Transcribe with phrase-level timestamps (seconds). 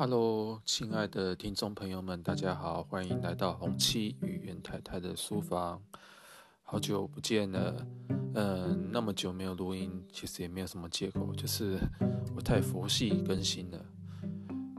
[0.00, 5.78] Hello，亲爱的听众朋友们，大家好，欢迎来到红七与袁太太的书房。
[6.62, 7.86] 好久不见了，
[8.34, 11.78] 嗯，那么久没有录音，其实也没有什么借口，就是
[12.34, 13.78] 我太佛系更新了。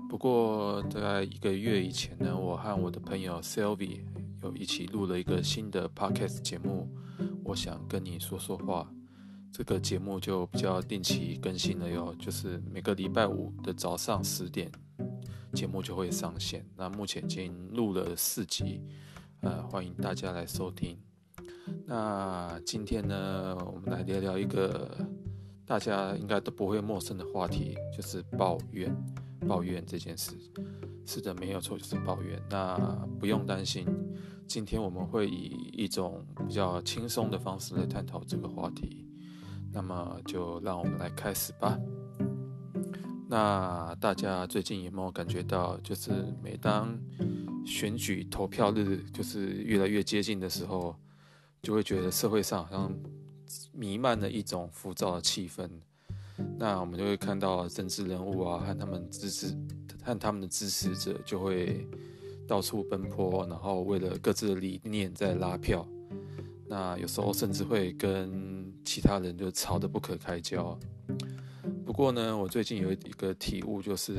[0.10, 4.00] 不过大概一个月以前呢，我和我的朋友 Sylvie
[4.42, 6.90] 有一起录了一个新的 Podcast 节目，
[7.44, 8.92] 我想跟你说说话。
[9.54, 14.72] 这个节目就比较定期更新了哟，就是每个礼拜五的早上十点。
[15.54, 16.66] 节目就会上线。
[16.76, 18.82] 那目前已经录了四集，
[19.42, 20.98] 呃，欢迎大家来收听。
[21.86, 24.98] 那今天呢，我们来聊聊一个
[25.66, 28.96] 大家应该都不会陌生的话题，就是抱怨。
[29.48, 30.38] 抱怨这件事，
[31.04, 32.40] 是的，没有错，就是抱怨。
[32.48, 32.78] 那
[33.20, 33.88] 不用担心，
[34.46, 39.08] 今天我们会以一种比较轻松的方式来探讨这个话题。
[39.74, 41.76] 那么就让我们来开始吧。
[43.32, 46.12] 那大家最近有没有感觉到，就是
[46.44, 47.00] 每当
[47.66, 50.94] 选举投票日就是越来越接近的时候，
[51.62, 52.94] 就会觉得社会上好像
[53.72, 55.70] 弥漫了一种浮躁的气氛。
[56.58, 59.58] 那我们就会看到政治人物啊，和他们支持
[60.04, 61.88] 和他们的支持者就会
[62.46, 65.88] 到处奔波，然后为了各自的理念在拉票。
[66.68, 70.78] 那有时候甚至会跟其他人就吵得不可开交。
[71.92, 74.16] 不过呢，我最近有一个体悟，就是，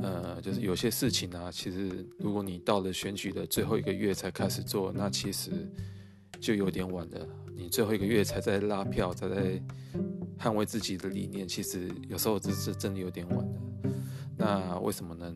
[0.00, 5.50] 呃，就是有些事情啊，其实如果你到了选举的最后一个月才开始做，那其实
[6.40, 7.28] 就有点晚了。
[7.54, 9.62] 你最后一个月才在拉票，才在
[10.38, 13.60] 捍卫自己的理念，其实有时候这是真的有点晚了。
[14.34, 15.30] 那为什么呢？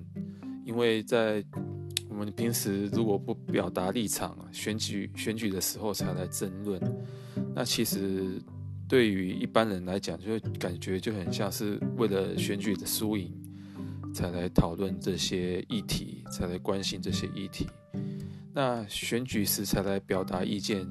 [0.64, 1.44] 因为在
[2.09, 6.81] 我们平时如果不表达立场，选举选举的时候才来争论，
[7.55, 8.41] 那其实。
[8.93, 13.33] 对于一般人来讲，就感觉就很像是为了选举的输赢，
[14.12, 17.66] 才来讨论这些议题，才来关心这些议题。
[18.53, 20.87] 那选举时才来表达意见，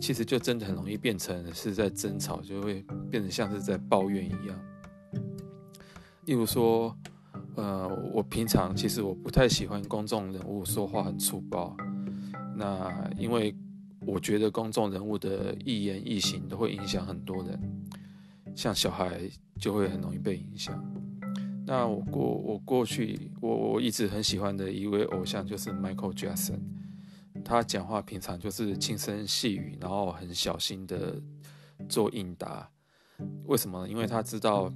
[0.00, 4.60] 其实就真的很容易变成是在争吵，就会变成像是在抱怨一样。
[6.24, 6.92] 例如说，
[7.54, 11.76] 呃，我平常其实我不太喜欢公众人物说话很粗暴，
[12.56, 13.54] 那因为。
[14.04, 17.58] 我觉得公众人物的一言一行都会影响很多人，
[18.54, 19.20] 像小孩
[19.60, 20.82] 就会很容易被影响。
[21.64, 26.58] 那我过我过去我我一直很喜欢的一位偶像就是 Michael Jackson，
[27.44, 31.22] 他讲话平常就是轻声细语，然后很小心的
[31.88, 32.68] 做应答。
[33.46, 33.88] 为什么呢？
[33.88, 34.72] 因为他知道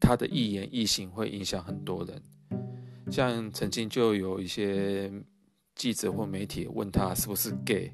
[0.00, 2.22] 他的一言一行会影响很多人。
[3.10, 5.12] 像曾经就有一些。
[5.78, 7.90] 记者或媒体问他是不是 gay，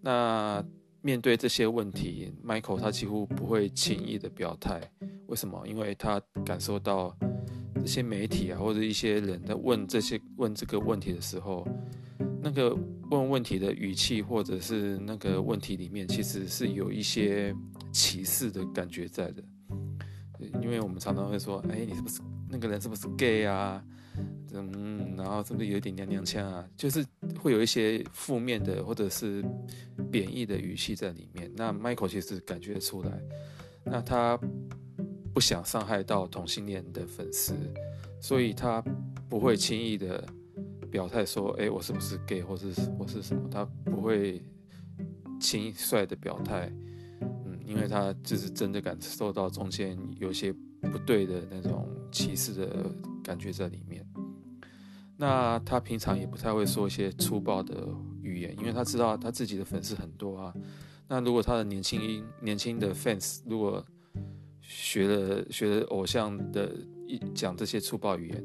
[0.00, 0.62] 那
[1.00, 4.82] 面对这些问题，Michael 他几乎不会轻易的表态。
[5.28, 5.66] 为什么？
[5.66, 7.16] 因为他感受到
[7.76, 11.66] 这些媒体啊，或者一些人在问这些问这个问题的时候，
[12.42, 12.76] 那个
[13.10, 17.54] 问问题的语气，或者是那个问题里面，其实是有一些
[17.92, 19.42] 歧视的感觉在的。
[20.60, 22.20] 因为我们常常会说，哎，你是不是
[22.50, 23.82] 那个人是不是 gay 啊？
[24.52, 26.68] 嗯，然后是不是有点娘娘腔啊？
[26.76, 27.04] 就是
[27.40, 29.44] 会有一些负面的或者是
[30.10, 31.50] 贬义的语气在里面。
[31.56, 33.20] 那 Michael 其实感觉出来，
[33.84, 34.38] 那他
[35.32, 37.54] 不想伤害到同性恋的粉丝，
[38.20, 38.80] 所以他
[39.28, 40.24] 不会轻易的
[40.88, 44.40] 表态说：“哎，我是不是 gay，或是或是什么？”他不会
[45.40, 46.72] 轻率的表态，
[47.20, 52.86] 嗯，因为他就是真的感受到中间有些不对的那种歧视的
[53.24, 54.06] 感觉在里面。
[55.16, 57.88] 那他平常也不太会说一些粗暴的
[58.20, 60.54] 语言，因为他知道他自己的粉丝很多啊。
[61.08, 63.84] 那如果他的年轻年轻的 fans 如果
[64.60, 66.74] 学了学了偶像的
[67.06, 68.44] 一讲这些粗暴语言，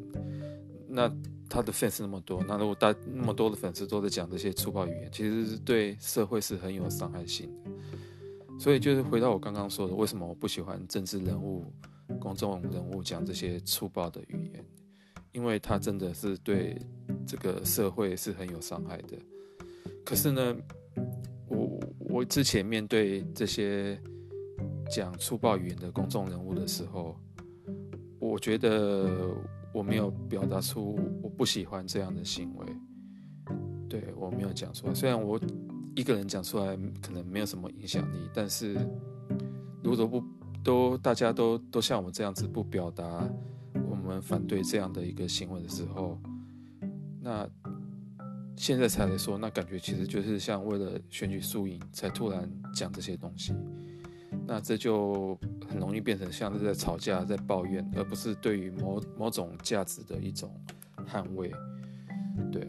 [0.88, 1.12] 那
[1.50, 8.60] 他的 fans 那么多，那如果大那么多的粉丝都在讲这些粗暴语言，其实是对社会是很有伤害性的。
[8.60, 11.74] 所以就是回到我刚刚说的，为什么我不喜欢政治人物、
[12.20, 14.66] 公众人物讲这些粗暴的语言？
[15.32, 16.76] 因为他真的是对
[17.26, 19.18] 这个社会是很有伤害的。
[20.04, 20.56] 可是呢，
[21.48, 24.00] 我我之前面对这些
[24.90, 27.16] 讲粗暴语言的公众人物的时候，
[28.18, 29.36] 我觉得
[29.72, 32.66] 我没有表达出我不喜欢这样的行为。
[33.88, 35.40] 对，我没有讲出来，虽然我
[35.96, 38.74] 一个人讲出来可能没有什么影响力，但是
[39.84, 40.24] 如果不
[40.64, 43.28] 都大家都都像我这样子不表达。
[43.90, 46.20] 我们反对这样的一个行为的时候，
[47.22, 47.48] 那
[48.56, 53.54] 现在才来说，那感觉其实就是像为了选举输赢才突然讲这些东西。
[54.48, 55.38] 那这就
[55.70, 60.52] 很容易变成像是在吵架、在抱怨，而不是对于某某种价值的一种
[61.08, 61.52] 捍卫。
[62.52, 62.68] 对，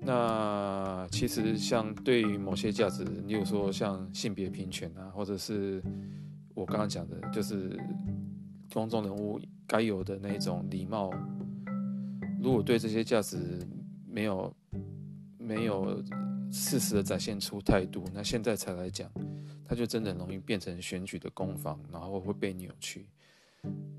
[0.00, 5.80] 那其实像对于某些价值，例如说像性别平权啊，或者是
[6.60, 7.74] 我刚刚讲的，就是
[8.72, 11.10] 公众人物该有的那种礼貌，
[12.38, 13.58] 如果对这些价值
[14.06, 14.54] 没有
[15.38, 16.02] 没有
[16.52, 19.10] 适时的展现出态度，那现在才来讲。
[19.64, 23.08] 它就真的容易变成选举的攻防，然后会被扭曲。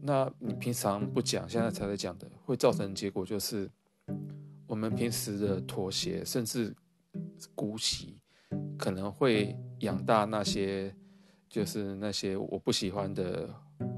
[0.02, 3.72] 那你平常不讲，现在才来讲的，会造成结果就是，
[4.68, 6.76] 我们平时的妥协甚至
[7.56, 8.20] 姑息，
[8.78, 10.94] 可能会养大那些，
[11.52, 13.54] 就是那些我不喜欢的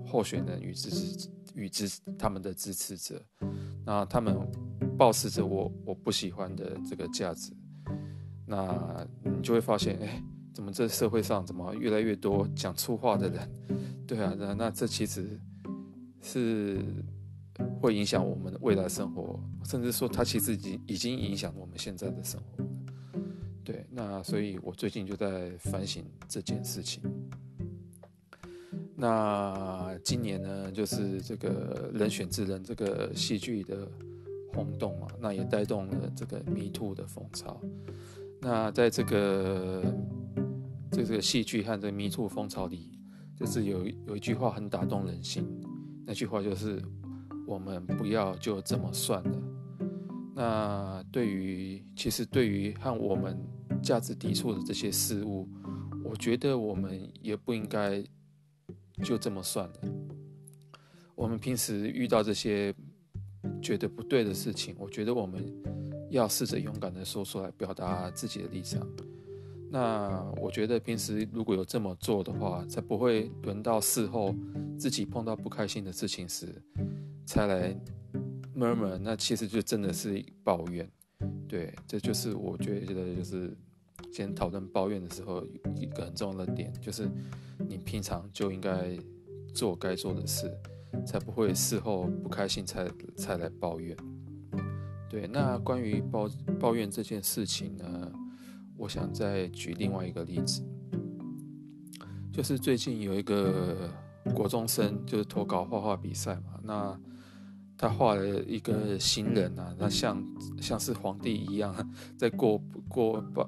[0.06, 3.24] 候选人与支持与支他们的支持者，
[3.86, 4.36] 那他们
[4.98, 7.54] 抱持着我我不喜欢的这个价值，
[8.48, 10.22] 那你就会发现，哎。
[10.56, 13.50] 怎么这社会上怎么越来越多讲粗话的人？
[14.06, 15.28] 对啊，那那这其实
[16.22, 16.80] 是
[17.82, 22.64] 会影响我们的未来生活，甚至说它其实已经已经影响我们现在的生活。
[23.64, 27.02] 对，那所以我最近就在反省这件事情。
[28.96, 33.88] 那今年呢，就是这个人选之人这个戏剧的
[34.54, 37.60] 轰动啊，那也带动了这个 Me Too 的风潮。
[38.40, 39.84] 那在这个
[40.92, 42.92] 这个戏剧和这个 Me Too 风潮里，
[43.36, 45.48] 就是有有一句话很打动人心，
[46.06, 46.80] 那句话就是
[47.48, 49.42] “我们不要就这么算了”。
[50.36, 53.38] 那对于其实对于和我们
[53.82, 55.48] 价值抵触的这些事物，
[56.04, 58.04] 我觉得我们也不应该
[59.02, 59.74] 就这么算了。
[61.16, 62.74] 我们平时遇到这些
[63.62, 65.42] 觉得不对的事情，我觉得我们
[66.10, 68.88] 要试着勇敢地说出来，表达自己的立场。
[69.70, 74.36] 那我觉得平时如果有这么做的话，才不会轮到事后
[74.78, 76.48] 自己碰到不开心的事情时
[77.26, 77.76] 才来
[78.56, 78.98] murmur。
[79.00, 80.88] 那其实就真的是抱怨。
[81.48, 83.56] 对，这就是我觉得就是
[84.14, 85.44] 今天讨论抱怨的时候
[85.76, 87.10] 一个很重要的点，就是
[87.68, 88.96] 你平常就应该
[89.56, 90.56] 做该做的事，
[91.04, 92.88] 才不会事后不开心才
[93.18, 93.98] 才来抱怨。
[95.10, 96.30] 对，那关于抱
[96.60, 98.12] 抱怨这件事情呢？
[98.78, 100.64] 我想再举另外一个例子，
[102.32, 103.90] 就是最近有一个
[104.36, 107.00] 国中生，就是投稿画画比赛嘛，那
[107.76, 110.24] 他画了一个行人啊，那像
[110.62, 111.76] 像是皇帝一样
[112.16, 113.44] 在过过斑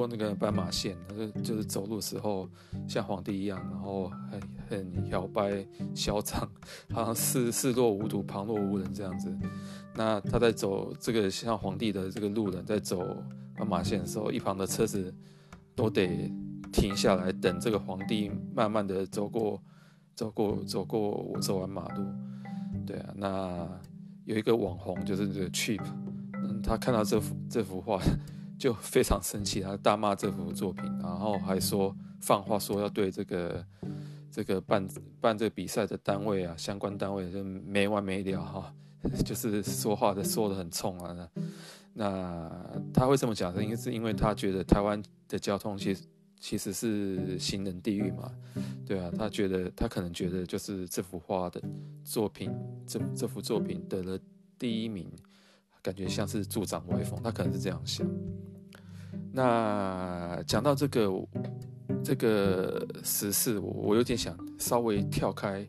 [0.00, 2.48] 过那个斑马线，他就就是走路的时候
[2.88, 6.48] 像皇帝一样，然后很很摇摆嚣张，
[6.92, 9.30] 好像视视若无睹，旁若无人这样子。
[9.94, 13.06] 那他在走这个像皇帝的这个路人在走。
[13.56, 15.14] 斑马线的时候，一旁的车子
[15.74, 16.32] 都得
[16.72, 19.60] 停下来等这个皇帝慢慢的走过，
[20.14, 22.06] 走过，走过我走完马路。
[22.86, 23.68] 对啊，那
[24.24, 25.82] 有一个网红就是这个 Cheap，
[26.42, 28.00] 嗯，他看到这幅这幅画
[28.60, 33.64] 就非常生气，他大骂这幅作品，然后还说放话说要对这个
[34.30, 34.86] 这个办
[35.18, 38.74] 办这比赛的单位啊，相关单位就没完没了哈，
[39.24, 41.30] 就是说话的说的很冲啊。
[41.94, 42.50] 那
[42.92, 46.04] 他会这么讲，应该是因为他觉得台湾的交通其实
[46.38, 48.30] 其实是行人地狱嘛，
[48.84, 51.58] 对啊，他觉得他可能觉得就是这幅画的
[52.04, 52.54] 作品，
[52.86, 54.18] 这这幅作品得了
[54.58, 55.10] 第一名，
[55.80, 58.06] 感觉像是助长歪风，他可能是这样想。
[59.32, 61.10] 那讲到这个
[62.02, 65.66] 这个时事，我有点想稍微跳开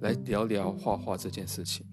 [0.00, 1.86] 来聊聊画画这件事情。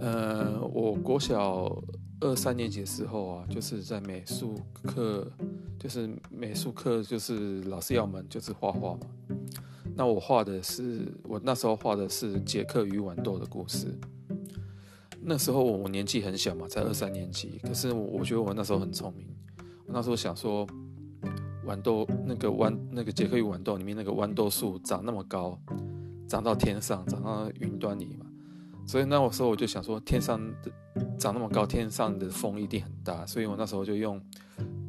[0.00, 1.82] 呃，我国小
[2.20, 5.30] 二三年级的时候啊，就是在美术课，
[5.78, 9.00] 就是美术课，就是老师要我们就是画画嘛。
[9.94, 13.96] 那我画的是，我那时候画的是杰克与豌豆的故事。
[15.24, 17.60] 那时候我年纪很小嘛，才二三年级。
[17.62, 19.26] 可是我我觉得我那时候很聪明，
[19.86, 20.66] 我那时候想说，
[21.64, 25.58] 豌豆那个豌那个杰克与豌豆里面那个豌豆树长那么高，
[26.28, 28.26] 长到天上，长到云端里嘛。
[28.84, 30.72] 所以那个时候我就想说，天上的
[31.16, 33.24] 长那么高，天上的风一定很大。
[33.24, 34.20] 所以我那时候就用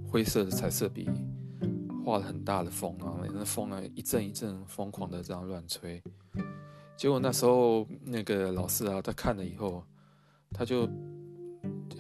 [0.10, 1.08] 灰色的彩色笔
[2.04, 6.02] 画了很大的风，然后那风呢一阵一阵疯狂的这样乱吹。
[6.98, 9.84] 结果那时候那个老师啊，他看了以后，
[10.54, 10.86] 他就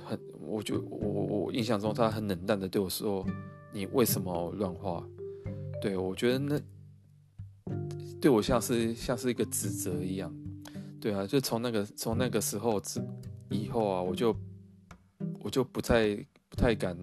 [0.05, 3.25] 很，我就我我印象中他很冷淡的对我说
[3.73, 5.03] ：“你为什么乱画？”
[5.81, 6.61] 对，我觉得那
[8.21, 10.33] 对我像是像是一个指责一样。
[11.01, 13.01] 对啊，就从那个从那个时候之
[13.49, 14.33] 以后啊，我就
[15.41, 16.15] 我就不再
[16.47, 16.97] 不太敢，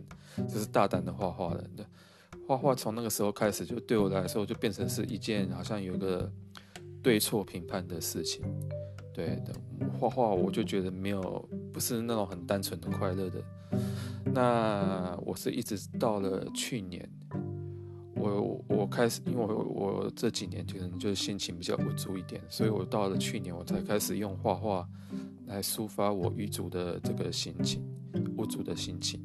[0.49, 1.65] 就是大胆的画画了。
[2.47, 6.33] 画画画从那个时候开始，就对我来说就变成是一件好像有个
[7.03, 8.43] 对错评判的事情。
[9.21, 9.53] 对的，
[9.99, 13.43] 画画我就觉得没有不是那种很单纯的快乐的。
[14.25, 17.09] 那我是一直到了去年，
[18.15, 24.89] 我我开始，因为我我这几年可能就是心情比较无助一点，所以我到了去年我才开始用画画
[25.47, 27.83] 来抒发我郁卒的这个心情，
[28.39, 29.21] 无助的心情。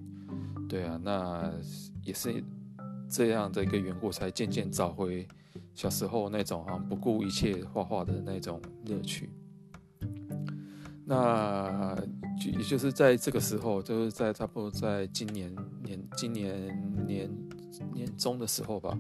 [0.68, 1.54] 对啊，那
[2.04, 2.44] 也是。
[3.08, 5.28] 这样的一个缘故，才渐渐找回
[5.76, 9.30] 小时候那种好像不顾一切画画的那种乐趣。
[11.06, 11.96] 那
[12.40, 17.30] 就也就是在这个时候，就是在差不多在今年年今年年
[17.94, 18.98] 年中的时候吧，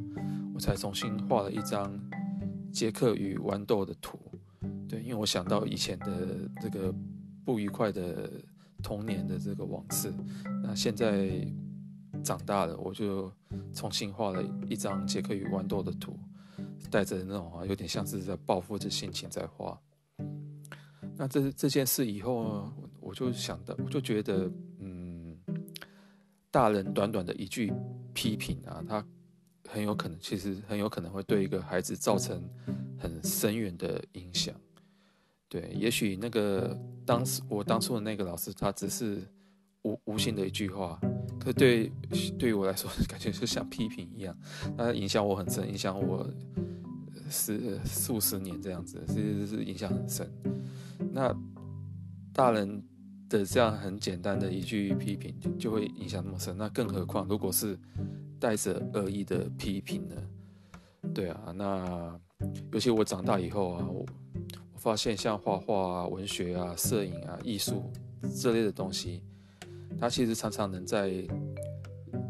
[0.53, 1.91] 我才重新画了一张
[2.71, 4.19] 杰克与豌豆的图。
[4.87, 6.93] 对，因为我想到以前的这个
[7.43, 8.29] 不愉快的
[8.83, 10.13] 童年的这个往事，
[10.63, 11.45] 那现在。
[12.23, 13.31] 长大了，我就
[13.71, 16.17] 重新画了一张杰克与豌豆的图，
[16.89, 19.79] 带着那种啊，有点像是在报复的心情在画。
[21.17, 25.37] 那这这件事以后，我就想到，我就觉得，嗯，
[26.51, 27.71] 大人短短的一句
[28.13, 29.05] 批评啊，他
[29.67, 32.43] 很有可能，其实很有可能会对一个孩子造成
[32.97, 34.53] 很深远的影响。
[35.47, 39.21] 对，也许那个当时我当初的那个老师，他只是
[39.83, 40.99] 无无心的一句话。
[41.39, 41.91] 可对
[42.39, 44.35] 对于我来说， 感觉就像批评一样，
[44.75, 46.27] 那影响我很深，影响我
[47.29, 50.29] 十数十年这样子，其实是影响很深。
[51.15, 51.33] 那
[52.33, 52.83] 大人
[53.29, 56.57] 的这样很简单的一句批评，就就会影响那么深。
[56.57, 57.79] 那更何况如果是
[58.37, 60.15] 带着恶意的批评呢？
[61.13, 62.19] 对啊，那
[62.73, 64.05] 尤其我长大以后啊，我
[64.73, 67.89] 我发现像画画啊、文学啊、摄影啊、艺术
[68.35, 69.23] 这类的东西。
[69.97, 71.25] 它其实常常能在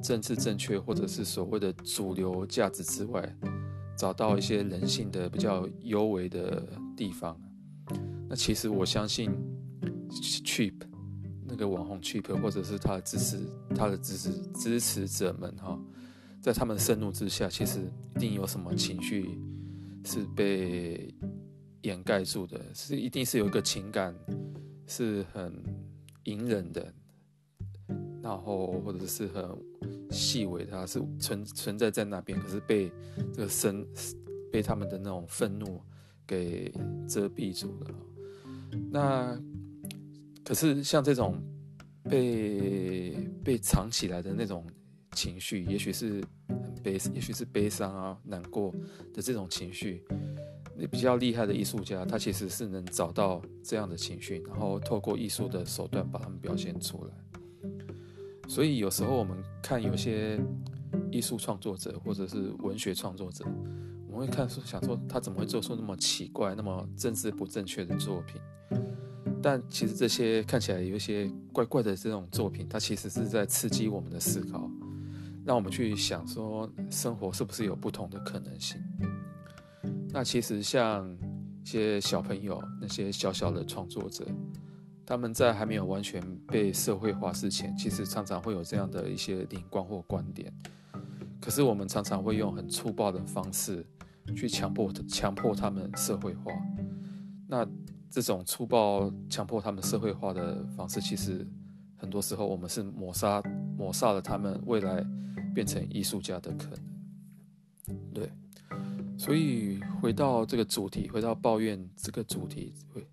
[0.03, 3.35] 政治正确或者是所谓的主流价值之外，
[3.97, 6.63] 找到一些人性的比较幽微的
[6.95, 7.35] 地方。
[8.27, 9.31] 那其实我相信
[10.09, 10.73] ，Cheap
[11.43, 13.39] 那个网红 Cheap 或者是他的支持
[13.75, 15.79] 他的支持支持者们哈，
[16.41, 17.79] 在他们盛怒之下，其实
[18.15, 19.39] 一定有什么情绪
[20.03, 21.13] 是被
[21.83, 24.15] 掩盖住的，是一定是有一个情感
[24.87, 25.63] 是很
[26.23, 26.93] 隐忍的。
[28.23, 29.47] 然后或者是很
[30.09, 32.91] 细微，它是存存在在那边，可是被
[33.31, 33.85] 这个生
[34.51, 35.79] 被他们的那种愤怒
[36.25, 36.73] 给
[37.07, 37.95] 遮蔽住了。
[38.91, 39.39] 那
[40.43, 41.41] 可是像这种
[42.09, 43.11] 被
[43.43, 44.65] 被藏起来的那种
[45.13, 48.73] 情绪，也许是很悲，也许是悲伤啊、难过
[49.13, 50.03] 的这种情绪。
[50.77, 57.13] 那比较厉害的艺术家，他其实是能找到这样的情绪，然后透过艺术的手段把它们表现出来。
[58.47, 60.39] 所以有时候我们看有些
[61.09, 63.45] 艺术创作者或者是文学创作者，
[64.15, 68.41] 们会看说想说他怎么会做出那么奇怪、那么政治不正确的作品？
[69.43, 74.69] 但其实这些看起来有一些怪怪的这种作品，它其实是在刺激我们的思考，
[75.45, 78.81] 让我们去想说生活是不是有不同的可能性？
[80.09, 81.05] 那其实像
[81.63, 84.25] 一些小朋友那些小小的创作者。
[85.07, 90.51] 他们在还没有完全被社会化之前，其实常常会有这样的一些灵光或观点。
[91.39, 93.85] 可是我们常常会用很粗暴的方式
[94.33, 96.51] 去强迫强迫他们社会化。
[97.47, 97.67] 那
[98.09, 101.45] 这种粗暴强迫他们社会化的方式，其实
[101.97, 103.41] 很多时候我们是抹杀
[103.77, 105.05] 抹杀了他们未来
[105.53, 108.13] 变成艺术家的可能。
[108.13, 108.31] 对，
[109.17, 113.05] 所以回到这个主题，回到抱怨这个主题，会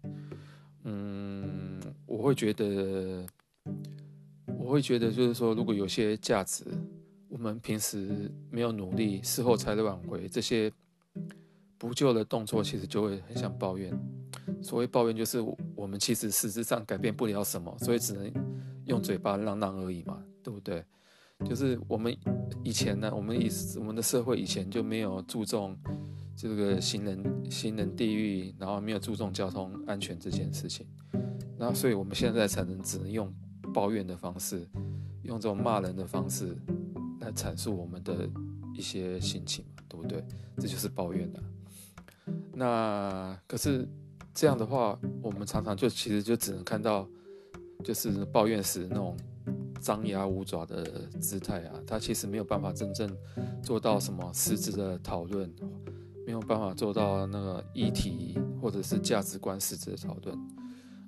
[0.85, 1.81] 嗯。
[2.07, 3.27] 我会觉得，
[4.59, 6.63] 我会觉得，就是说，如果有些价值，
[7.27, 10.71] 我们平时没有努力，事后才挽回，这些
[11.83, 13.93] 补救的动作，其实就会很想抱怨。
[14.63, 15.41] 所谓抱怨，就是
[15.75, 18.33] 我们其实实质上改变不了什么，所以只能
[18.85, 20.85] 用嘴巴嚷嚷而已嘛，对不对？
[21.45, 22.17] 就是我们
[22.63, 25.77] 以前呢，我们以我们的社会以前就没有注重
[26.37, 30.87] 这个行人行人地域，然后没有注重交通安全这件事情。
[31.59, 33.35] 那所以我们现在才能只能用
[33.75, 34.65] 抱怨的方式，
[35.25, 36.57] 用这种骂人的方式
[37.19, 38.31] 来阐述我们的
[38.73, 40.25] 一些心情，对不对？
[40.59, 41.43] 这就是抱怨的。
[42.55, 43.89] 那可是
[44.35, 47.09] 这样的话，我们常常就其实就只能看到，
[47.83, 49.17] 就是抱怨时那种
[49.81, 50.85] 张牙舞爪的
[51.21, 53.11] 姿态啊，他其实没有办法真正
[53.63, 55.51] 做到什么实质的讨论，
[56.27, 60.39] 没有办法做到那个议题或者是价值观实质的讨论。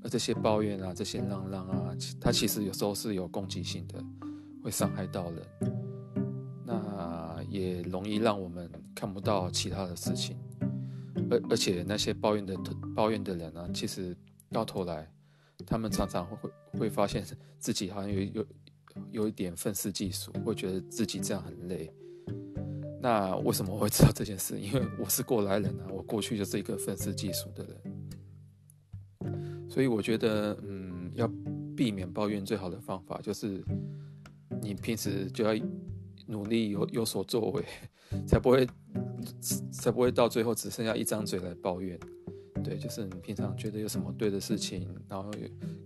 [0.02, 4.02] 而这些抱怨啊，这些嚷嚷啊，它其实有时候是有攻击性的，
[4.62, 5.42] 会伤害到人。
[6.66, 10.36] 那也容易让我们看不到其他的事情。
[11.30, 12.56] 而而且那些抱怨的
[12.94, 14.16] 抱怨的人呢、其实
[14.50, 15.10] 到头来，
[15.66, 17.24] 他们常常会会发现
[17.58, 18.46] 自己好像有有
[19.10, 21.92] 有一点愤世嫉俗，会觉得自己这样很累。
[23.00, 24.58] 那为什么我会知道这件事？
[24.58, 27.76] 因为我是过来人啊，我过去就是一个愤世嫉俗的人。
[29.68, 31.28] 所以我觉得，嗯，要
[31.76, 33.62] 避免抱怨最好的方法就是，
[34.62, 35.54] 你平时就要
[36.26, 37.64] 努力有有所作为，
[38.26, 38.66] 才不会。
[39.70, 41.98] 才不会到最后只剩下一张嘴来抱怨，
[42.62, 45.30] 对，就是你平常觉得有什么对的事情，然后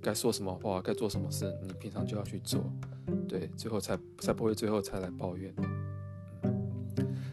[0.00, 2.73] 该说什么话，该做什么事，你平常就要去做，
[3.28, 5.54] 对，最后才才不会最后才来抱怨。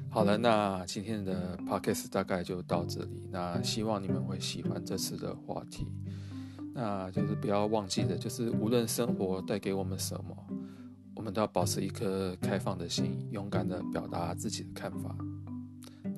[0.09, 5.85] 好了，那今天的 podcast 大概就到这里，那希望你们会喜欢这次的话题，
[6.73, 10.47] 那就是不要忘记的，就是无论生活带给我们什么，
[11.15, 15.13] 我们都要保持一颗开放的心，勇敢的表达自己的看法。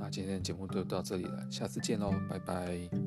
[0.10, 3.07] 今天的节目就到这里了，下次见喽，拜拜。